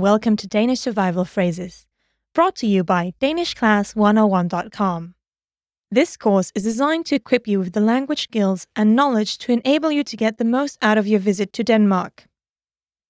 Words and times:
welcome 0.00 0.34
to 0.36 0.46
Danish 0.46 0.80
Survival 0.80 1.26
Phrases, 1.26 1.86
brought 2.34 2.56
to 2.56 2.66
you 2.66 2.82
by 2.82 3.12
DanishClass101.com. 3.20 5.14
This 5.90 6.16
course 6.16 6.50
is 6.54 6.62
designed 6.62 7.04
to 7.06 7.16
equip 7.16 7.46
you 7.46 7.58
with 7.58 7.74
the 7.74 7.80
language 7.80 8.22
skills 8.22 8.66
and 8.74 8.96
knowledge 8.96 9.36
to 9.38 9.52
enable 9.52 9.92
you 9.92 10.02
to 10.04 10.16
get 10.16 10.38
the 10.38 10.44
most 10.44 10.78
out 10.80 10.96
of 10.96 11.06
your 11.06 11.20
visit 11.20 11.52
to 11.52 11.62
Denmark. 11.62 12.26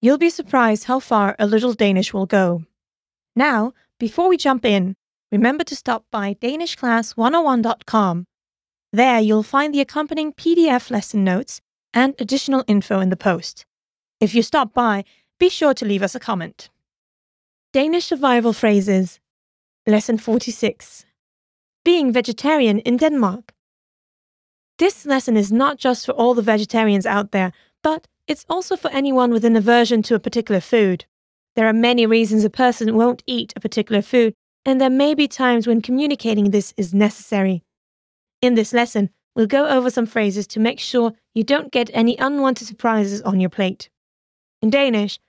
You'll 0.02 0.18
be 0.18 0.30
surprised 0.30 0.84
how 0.84 0.98
far 0.98 1.36
a 1.38 1.46
little 1.46 1.74
Danish 1.74 2.12
will 2.12 2.26
go. 2.26 2.64
Now, 3.36 3.72
before 4.00 4.28
we 4.28 4.36
jump 4.36 4.64
in, 4.64 4.96
remember 5.30 5.62
to 5.64 5.76
stop 5.76 6.06
by 6.10 6.34
DanishClass101.com. 6.34 8.24
There 8.92 9.20
you'll 9.20 9.44
find 9.44 9.72
the 9.72 9.80
accompanying 9.80 10.32
PDF 10.32 10.90
lesson 10.90 11.22
notes 11.22 11.60
and 11.94 12.14
additional 12.18 12.64
info 12.66 12.98
in 12.98 13.10
the 13.10 13.16
post. 13.16 13.64
If 14.18 14.34
you 14.34 14.42
stop 14.42 14.74
by, 14.74 15.04
be 15.38 15.48
sure 15.48 15.74
to 15.74 15.84
leave 15.84 16.02
us 16.02 16.16
a 16.16 16.20
comment. 16.20 16.68
Danish 17.72 18.06
survival 18.06 18.52
phrases. 18.52 19.20
Lesson 19.86 20.18
46 20.18 21.04
Being 21.84 22.12
vegetarian 22.12 22.80
in 22.80 22.96
Denmark. 22.96 23.54
This 24.78 25.06
lesson 25.06 25.36
is 25.36 25.52
not 25.52 25.78
just 25.78 26.04
for 26.04 26.10
all 26.10 26.34
the 26.34 26.42
vegetarians 26.42 27.06
out 27.06 27.30
there, 27.30 27.52
but 27.80 28.08
it's 28.26 28.44
also 28.48 28.76
for 28.76 28.90
anyone 28.90 29.30
with 29.30 29.44
an 29.44 29.54
aversion 29.54 30.02
to 30.02 30.16
a 30.16 30.18
particular 30.18 30.60
food. 30.60 31.04
There 31.54 31.68
are 31.68 31.72
many 31.72 32.06
reasons 32.06 32.42
a 32.42 32.50
person 32.50 32.96
won't 32.96 33.22
eat 33.28 33.52
a 33.54 33.60
particular 33.60 34.02
food, 34.02 34.34
and 34.64 34.80
there 34.80 34.90
may 34.90 35.14
be 35.14 35.28
times 35.28 35.68
when 35.68 35.80
communicating 35.80 36.50
this 36.50 36.74
is 36.76 36.92
necessary. 36.92 37.62
In 38.42 38.56
this 38.56 38.72
lesson, 38.72 39.10
we'll 39.36 39.46
go 39.46 39.68
over 39.68 39.90
some 39.90 40.06
phrases 40.06 40.48
to 40.48 40.58
make 40.58 40.80
sure 40.80 41.12
you 41.34 41.44
don't 41.44 41.70
get 41.70 41.88
any 41.94 42.16
unwanted 42.16 42.66
surprises 42.66 43.22
on 43.22 43.38
your 43.38 43.50
plate. 43.50 43.90
In 44.60 44.70
Danish, 44.70 45.20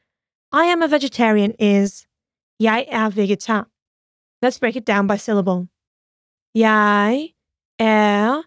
I 0.51 0.65
am 0.65 0.81
a 0.81 0.87
vegetarian 0.87 1.51
is 1.59 2.07
Jeg 2.69 2.85
er 2.99 3.09
vegetar. 3.09 3.61
Let's 4.43 4.59
break 4.59 4.75
it 4.75 4.87
down 4.87 5.07
by 5.07 5.17
syllable. 5.17 5.59
Jeg 6.55 7.33
er 7.79 8.43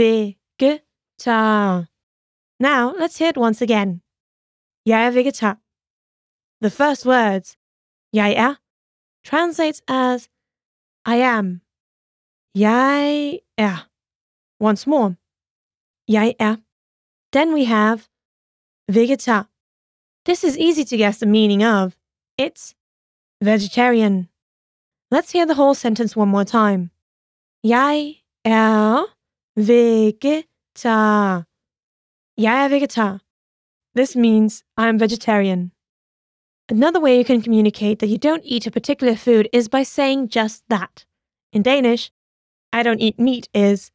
vegetar. 0.00 1.86
Now, 2.68 2.82
let's 3.00 3.18
hear 3.18 3.30
it 3.30 3.38
once 3.46 3.60
again. 3.62 3.90
Jeg 4.86 5.00
er 5.06 5.10
vegetar. 5.18 5.54
The 6.64 6.70
first 6.80 7.02
words, 7.06 7.48
jeg 8.12 8.30
er, 8.44 8.52
translates 9.30 9.82
as 9.88 10.20
I 11.14 11.16
am. 11.36 11.46
Jeg 12.54 13.40
er. 13.58 13.76
Once 14.68 14.82
more. 14.90 15.10
Jeg 16.08 16.28
er. 16.40 16.56
Then 17.34 17.48
we 17.56 17.64
have 17.64 17.98
vegetar. 18.98 19.42
This 20.26 20.40
is 20.44 20.56
easy 20.66 20.84
to 20.90 20.96
guess 20.96 21.18
the 21.18 21.30
meaning 21.36 21.62
of. 21.62 21.96
It's 22.44 22.74
vegetarian. 23.44 24.28
Let's 25.10 25.32
hear 25.32 25.46
the 25.46 25.54
whole 25.54 25.74
sentence 25.74 26.16
one 26.16 26.28
more 26.28 26.44
time. 26.44 26.90
Jeg 27.64 28.22
er 28.44 29.04
vegetar. 29.56 31.44
Jeg 32.38 32.64
er 32.64 32.68
vegetar. 32.68 33.20
This 33.96 34.16
means 34.16 34.64
I'm 34.76 34.98
vegetarian. 34.98 35.72
Another 36.68 37.00
way 37.00 37.18
you 37.18 37.24
can 37.24 37.42
communicate 37.42 37.98
that 37.98 38.08
you 38.08 38.18
don't 38.18 38.42
eat 38.44 38.66
a 38.66 38.70
particular 38.70 39.14
food 39.14 39.48
is 39.52 39.68
by 39.68 39.82
saying 39.82 40.28
just 40.28 40.64
that. 40.68 41.06
In 41.52 41.62
Danish, 41.62 42.10
I 42.72 42.82
don't 42.82 43.00
eat 43.00 43.18
meat 43.18 43.48
is 43.54 43.90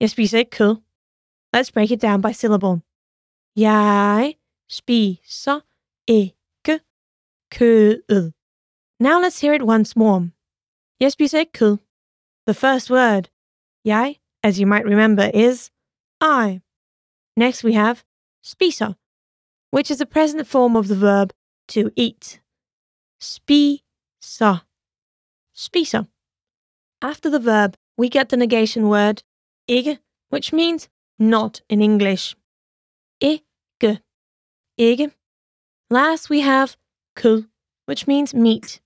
Jeg 0.00 0.10
spiser 0.10 0.38
ikke 0.38 0.50
kød. 0.50 0.76
Let's 1.56 1.70
break 1.72 1.90
it 1.90 2.02
down 2.02 2.22
by 2.22 2.32
syllable. 2.32 2.80
Jeg 3.56 4.34
spiser 4.68 5.60
ikke 6.08 6.80
kød. 7.50 8.32
Now 9.00 9.18
let's 9.18 9.40
hear 9.40 9.54
it 9.54 9.62
once 9.62 9.96
more. 9.96 10.30
Yes, 11.00 11.12
spiser 11.12 11.38
ikke 11.38 11.52
kød. 11.52 11.78
The 12.46 12.54
first 12.54 12.90
word, 12.90 13.30
jeg, 13.84 14.16
as 14.42 14.60
you 14.60 14.66
might 14.66 14.84
remember, 14.84 15.30
is 15.34 15.70
I. 16.20 16.60
Next 17.36 17.64
we 17.64 17.72
have 17.72 18.04
spiser, 18.42 18.94
which 19.70 19.90
is 19.90 19.98
the 19.98 20.06
present 20.06 20.46
form 20.46 20.76
of 20.76 20.88
the 20.88 20.96
verb 20.96 21.32
to 21.68 21.90
eat. 21.96 22.42
Spisa. 23.20 24.52
Spiser. 25.54 26.04
After 27.02 27.30
the 27.30 27.40
verb, 27.40 27.76
we 27.96 28.08
get 28.08 28.28
the 28.28 28.36
negation 28.36 28.88
word 28.88 29.22
ikke, 29.68 29.98
which 30.28 30.52
means 30.52 30.88
not 31.18 31.62
in 31.68 31.80
English. 31.80 32.34
Ikke 33.20 34.00
ikke. 34.78 35.10
Last 35.90 36.30
we 36.30 36.40
have 36.40 36.76
kød, 37.16 37.44
which 37.88 38.06
means 38.06 38.34
meat. 38.34 38.82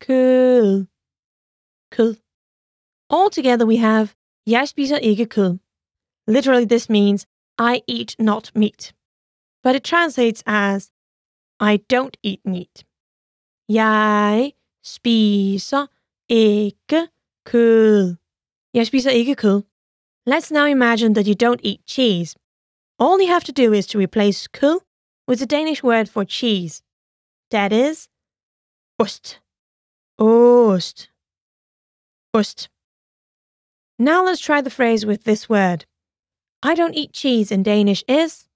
Kød. 0.00 0.86
Kød. 1.90 2.16
All 3.10 3.30
together 3.30 3.66
we 3.66 3.78
have 3.78 4.08
jeg 4.48 4.68
spiser 4.68 4.98
ikke 4.98 5.26
kød. 5.26 5.58
Literally 6.28 6.66
this 6.66 6.88
means 6.88 7.26
I 7.58 7.82
eat 7.88 8.16
not 8.18 8.50
meat. 8.54 8.94
But 9.62 9.76
it 9.76 9.84
translates 9.84 10.42
as 10.46 10.92
I 11.60 11.78
don't 11.92 12.16
eat 12.24 12.40
meat. 12.44 12.84
Jeg 13.68 14.52
spiser 14.82 15.86
ikke 16.28 17.08
kød. 17.44 18.16
Jeg 18.74 18.86
spiser 18.86 19.10
ikke 19.10 19.34
kød. 19.34 19.62
Let's 20.30 20.50
now 20.50 20.66
imagine 20.66 21.14
that 21.14 21.26
you 21.26 21.34
don't 21.34 21.60
eat 21.64 21.80
cheese. 21.86 22.36
All 22.98 23.20
you 23.20 23.28
have 23.28 23.44
to 23.44 23.52
do 23.52 23.72
is 23.72 23.86
to 23.86 23.98
replace 23.98 24.48
kød 24.48 24.78
with 25.28 25.38
the 25.38 25.46
Danish 25.56 25.84
word 25.84 26.06
for 26.06 26.24
cheese. 26.24 26.82
That 27.50 27.72
is 27.72 28.08
ost. 28.98 29.40
Ost. 30.18 31.10
Ost. 32.34 32.68
Now 33.98 34.24
let's 34.24 34.40
try 34.40 34.60
the 34.60 34.70
phrase 34.70 35.06
with 35.06 35.24
this 35.24 35.48
word. 35.48 35.86
I 36.62 36.74
don't 36.74 36.94
eat 36.94 37.12
cheese 37.12 37.52
in 37.52 37.62
Danish 37.62 38.02
is 38.08 38.48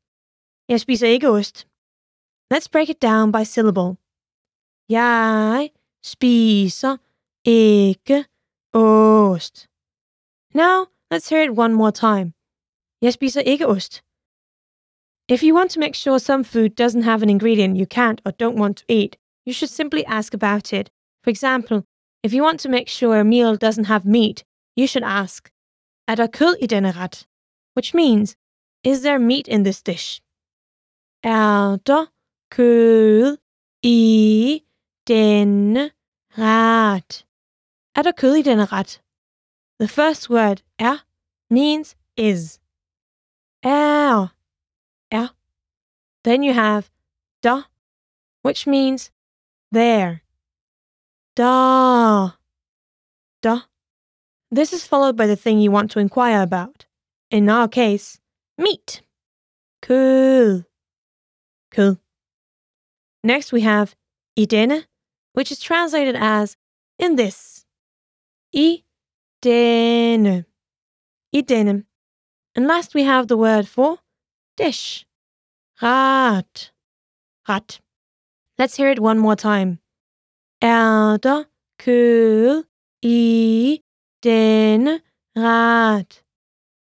Jeg 0.68 0.80
spiser 0.80 1.06
ikke 1.06 1.28
ost. 1.28 1.66
Let's 2.50 2.68
break 2.68 2.88
it 2.88 3.02
down 3.02 3.32
by 3.32 3.44
syllable. 3.44 3.96
Jeg 4.88 5.70
spiser 6.02 6.96
ikke 7.44 8.24
ost. 8.72 9.68
Now 10.54 10.86
let's 11.10 11.28
hear 11.28 11.42
it 11.42 11.58
one 11.58 11.74
more 11.74 11.92
time. 11.92 12.32
Jeg 13.02 13.12
spiser 13.12 13.40
ikke 13.40 13.66
ost. 13.66 14.02
If 15.28 15.42
you 15.42 15.54
want 15.54 15.70
to 15.70 15.80
make 15.80 15.94
sure 15.94 16.18
some 16.18 16.44
food 16.44 16.70
doesn't 16.70 17.04
have 17.04 17.22
an 17.22 17.30
ingredient 17.30 17.76
you 17.76 17.86
can't 17.86 18.20
or 18.24 18.32
don't 18.32 18.58
want 18.58 18.76
to 18.78 18.84
eat, 18.88 19.16
you 19.46 19.52
should 19.52 19.70
simply 19.70 20.04
ask 20.06 20.34
about 20.34 20.72
it. 20.72 20.90
For 21.22 21.30
example, 21.30 21.84
if 22.22 22.32
you 22.32 22.42
want 22.42 22.60
to 22.60 22.68
make 22.68 22.88
sure 22.88 23.18
a 23.18 23.24
meal 23.24 23.56
doesn't 23.56 23.84
have 23.84 24.04
meat, 24.04 24.44
you 24.76 24.86
should 24.86 25.04
ask, 25.04 25.50
Er 26.08 26.26
kød 26.26 26.56
i 26.62 26.66
ret? 26.90 27.26
Which 27.74 27.94
means, 27.94 28.36
is 28.84 29.02
there 29.02 29.18
meat 29.18 29.48
in 29.48 29.62
this 29.62 29.82
dish? 29.82 30.20
Er? 31.24 31.78
Er 37.96 38.02
der 38.02 38.12
kød 38.12 38.36
i 38.36 38.42
denne 38.42 38.64
ret? 38.64 39.00
The 39.78 39.88
first 39.88 40.28
word, 40.30 40.62
er, 40.78 41.04
means 41.50 41.96
is. 42.16 42.60
Er 43.64 44.32
er. 45.10 45.28
Then 46.24 46.42
you 46.42 46.52
have 46.52 46.90
der, 47.42 47.68
which 48.42 48.66
means 48.66 49.10
there. 49.72 50.21
Der. 51.34 52.34
Der. 53.42 53.62
This 54.50 54.72
is 54.72 54.86
followed 54.86 55.16
by 55.16 55.26
the 55.26 55.36
thing 55.36 55.58
you 55.58 55.70
want 55.70 55.90
to 55.92 55.98
inquire 55.98 56.42
about. 56.42 56.86
In 57.30 57.48
our 57.48 57.68
case, 57.68 58.20
meat. 58.58 59.02
Kød. 59.82 60.64
Kød. 61.70 61.96
Next 63.24 63.52
we 63.52 63.62
have 63.62 63.94
i 64.36 64.44
denne, 64.44 64.84
which 65.32 65.50
is 65.50 65.58
translated 65.60 66.16
as 66.16 66.56
in 66.98 67.16
this. 67.16 67.64
I 68.54 68.82
denne. 69.42 70.44
Idene. 71.34 71.84
And 72.54 72.66
last 72.66 72.94
we 72.94 73.04
have 73.04 73.28
the 73.28 73.38
word 73.38 73.66
for 73.66 73.98
dish. 74.56 75.06
Ret. 75.80 76.72
Ret. 77.48 77.80
Let's 78.58 78.76
hear 78.76 78.90
it 78.90 79.00
one 79.00 79.18
more 79.18 79.36
time. 79.36 79.78
Er 80.64 81.16
der 81.16 81.44
kød 81.78 82.64
i 83.02 83.80
den 84.22 84.88
ret? 85.36 86.24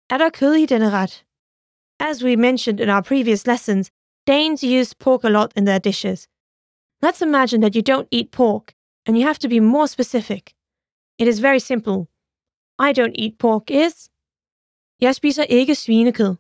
Er 0.10 0.18
der 0.18 0.30
kød 0.30 0.54
i 0.54 0.66
denne 0.66 0.90
ret? 0.90 1.26
As 2.00 2.24
we 2.26 2.36
mentioned 2.36 2.80
in 2.80 2.90
our 2.90 3.02
previous 3.02 3.48
lessons, 3.48 3.92
Danes 4.28 4.64
use 4.64 4.96
pork 4.96 5.24
a 5.24 5.30
lot 5.30 5.54
in 5.58 5.66
their 5.66 5.80
dishes. 5.80 6.28
Let's 7.06 7.22
imagine 7.22 7.62
that 7.62 7.76
you 7.76 7.84
don't 7.92 8.08
eat 8.12 8.32
pork 8.32 8.74
and 9.06 9.18
you 9.18 9.24
have 9.24 9.40
to 9.40 9.50
be 9.50 9.60
more 9.60 9.88
specific. 9.88 10.44
It 11.18 11.28
is 11.28 11.40
very 11.40 11.60
simple. 11.60 12.00
I 12.88 12.92
don't 12.92 13.16
eat 13.24 13.38
pork 13.40 13.72
is 13.72 14.10
Jeg 15.02 15.16
spiser 15.16 15.44
ikke 15.44 15.76
svinekød. 15.76 16.36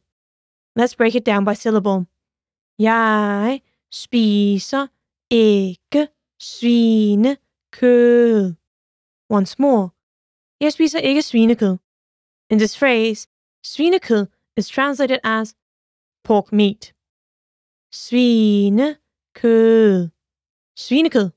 Let's 0.79 0.95
break 0.97 1.15
it 1.15 1.25
down 1.25 1.45
by 1.45 1.53
syllable. 1.53 2.05
Jeg 2.79 3.61
spiser 3.91 4.87
ikke 5.29 6.07
svinekød. 6.41 8.35
Once 9.29 9.55
more. 9.59 9.89
Jeg 10.59 10.73
spiser 10.73 10.99
ikke 10.99 11.21
svinekød. 11.21 11.77
In 12.51 12.57
this 12.57 12.77
phrase, 12.77 13.27
svinekød 13.63 14.27
is 14.57 14.69
translated 14.69 15.19
as 15.23 15.55
pork 16.23 16.51
meat. 16.51 16.93
Svinekød. 17.91 18.99
Svinekød. 20.75 21.29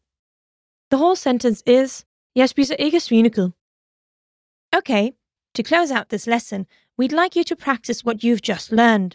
The 0.91 0.99
whole 1.03 1.17
sentence 1.17 1.63
is 1.67 2.07
Jeg 2.35 2.49
spiser 2.49 2.77
ikke 2.77 3.01
svinekød. 3.01 3.51
Okay, 4.79 5.11
to 5.55 5.63
close 5.63 5.95
out 5.97 6.09
this 6.09 6.27
lesson, 6.27 6.67
we'd 6.99 7.17
like 7.23 7.37
you 7.39 7.45
to 7.45 7.57
practice 7.57 8.05
what 8.07 8.17
you've 8.25 8.49
just 8.53 8.73
learned. 8.73 9.13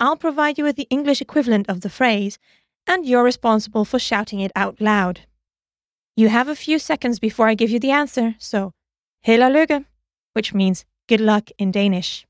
I'll 0.00 0.16
provide 0.26 0.58
you 0.58 0.64
with 0.64 0.76
the 0.76 0.86
English 0.90 1.20
equivalent 1.22 1.70
of 1.70 1.80
the 1.80 1.90
phrase, 1.90 2.38
and 2.86 3.06
you're 3.06 3.24
responsible 3.24 3.84
for 3.84 3.98
shouting 3.98 4.40
it 4.40 4.52
out 4.54 4.80
loud. 4.80 5.20
You 6.16 6.28
have 6.28 6.48
a 6.48 6.56
few 6.56 6.78
seconds 6.78 7.18
before 7.18 7.48
I 7.48 7.54
give 7.54 7.70
you 7.70 7.80
the 7.80 7.90
answer, 7.90 8.34
so 8.38 8.72
held 9.22 9.42
og 9.42 9.52
lykke, 9.52 9.84
which 10.34 10.54
means 10.54 10.84
good 11.08 11.20
luck 11.20 11.50
in 11.58 11.72
Danish. 11.72 12.26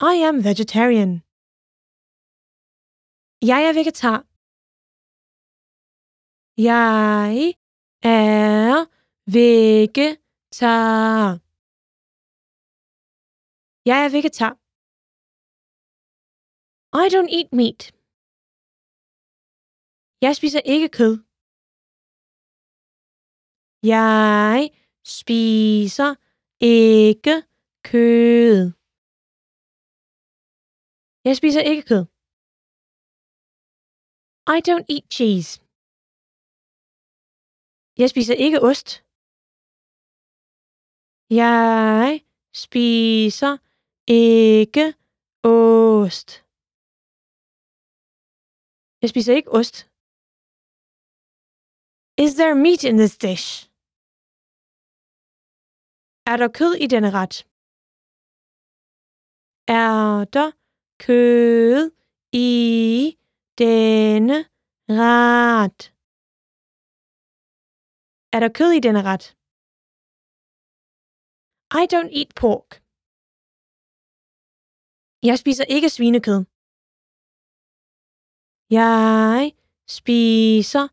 I 0.00 0.14
am 0.14 0.44
vegetarian. 0.44 1.22
Jeg 3.42 3.68
er 3.68 3.72
vegetar. 3.72 4.24
Jeg 6.56 7.54
er 8.02 8.86
vegetar. 9.26 11.38
Jeg 13.86 14.04
er 14.04 14.08
vegetar. 14.08 14.56
I 16.94 17.08
don't 17.08 17.30
eat 17.30 17.52
meat. 17.52 17.92
Jeg 20.26 20.36
spiser 20.36 20.62
ikke 20.74 20.88
kød. 20.98 21.14
Jeg 23.94 24.58
spiser 25.18 26.10
ikke 26.60 27.36
kød. 27.90 28.56
Jeg 31.26 31.34
spiser 31.40 31.62
ikke 31.70 31.84
kød. 31.90 32.04
I 34.54 34.58
don't 34.68 34.86
eat 34.94 35.06
cheese. 35.16 35.50
Jeg 38.00 38.08
spiser 38.12 38.36
ikke 38.46 38.58
ost. 38.70 38.88
Jeg 41.30 42.24
spiser 42.64 43.52
ikke 44.06 44.86
ost. 45.42 46.28
Jeg 49.02 49.08
spiser 49.12 49.34
ikke 49.38 49.50
ost. 49.60 49.91
Is 52.24 52.32
there 52.36 52.54
meat 52.54 52.82
in 52.90 52.96
this 53.02 53.16
dish? 53.26 53.46
Er 56.30 56.36
der 56.36 56.48
kød 56.58 56.74
i 56.84 56.86
denne 56.94 57.10
ret? 57.18 57.34
Er 59.68 60.24
der 60.36 60.48
kød 61.06 61.90
i 62.32 62.48
denne 63.58 64.38
ret? 64.88 65.80
Er 68.34 68.40
der 68.40 68.50
kød 68.58 68.70
i 68.78 68.80
denne 68.86 69.02
ret? 69.10 69.24
I 71.82 71.84
don't 71.92 72.10
eat 72.18 72.30
pork. 72.42 72.68
Jeg 75.28 75.36
spiser 75.42 75.64
ikke 75.76 75.90
svinekød. 75.96 76.40
Jeg 78.78 79.52
spiser 79.98 80.84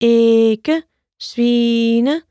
ikke 0.00 0.82
svinekød. 1.18 2.24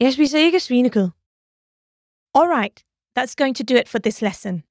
Jeg 0.00 0.12
spiser 0.12 0.38
ikke 0.38 0.60
svinekød. 0.60 1.08
Alright, 2.34 2.84
that's 3.18 3.34
going 3.36 3.56
to 3.56 3.64
do 3.64 3.76
it 3.76 3.88
for 3.88 3.98
this 3.98 4.22
lesson. 4.22 4.62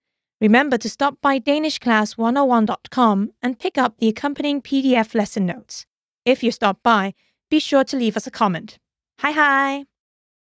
Remember 0.41 0.77
to 0.77 0.89
stop 0.89 1.13
by 1.21 1.39
DanishClass101.com 1.39 3.31
and 3.41 3.59
pick 3.59 3.77
up 3.77 3.97
the 3.99 4.09
accompanying 4.09 4.61
PDF 4.61 5.15
lesson 5.15 5.45
notes. 5.45 5.85
If 6.25 6.43
you 6.43 6.51
stop 6.51 6.77
by, 6.83 7.13
be 7.49 7.59
sure 7.59 7.83
to 7.85 7.97
leave 7.97 8.17
us 8.17 8.27
a 8.27 8.31
comment. 8.31 8.77
Hi 9.19 9.31
hi! 9.31 9.85